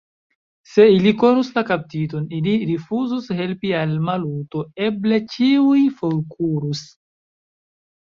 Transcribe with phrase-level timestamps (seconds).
[0.69, 6.83] Se ili konus la kaptiton, ili rifuzus helpi al Maluto, eble ĉiuj forkurus.